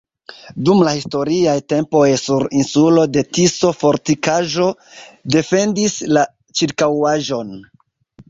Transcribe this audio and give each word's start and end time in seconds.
Dum 0.67 0.79
la 0.85 0.91
historiaj 0.99 1.51
tempoj 1.73 2.05
sur 2.21 2.45
insulo 2.61 3.03
de 3.17 3.23
Tiso 3.37 3.71
fortikaĵo 3.83 4.69
defendis 5.37 5.99
la 6.17 6.25
ĉirkaŭaĵon. 6.63 7.53